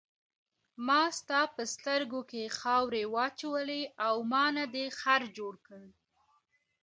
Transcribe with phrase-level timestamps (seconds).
[0.85, 5.83] ما ستا په سترګو کې خاورې واچولې او ما نه دې خر جوړ کړ.